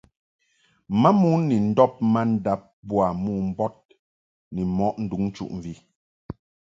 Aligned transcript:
Mamon 1.01 1.39
ni 1.49 1.55
ndɔb 1.69 1.93
mandab 2.13 2.61
boa 2.87 3.09
mombɔd 3.23 3.75
ni 4.53 4.61
mɔʼ 4.77 4.93
nduŋ 5.03 5.21
nchuʼmvi. 5.29 5.73